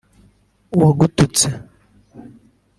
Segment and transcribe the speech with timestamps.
[0.75, 1.47] uwagututse